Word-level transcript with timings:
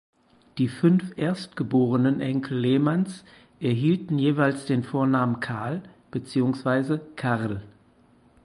Die 0.57 0.67
fünf 0.67 1.15
erstgeborenen 1.15 2.21
Enkel 2.21 2.57
Lehmanns 2.57 3.23
erhielten 3.59 4.17
jeweils 4.17 4.65
den 4.65 4.83
Vornamen 4.83 5.39
Carl 5.41 5.83
beziehungsweise 6.09 6.99
Karl. 7.15 7.61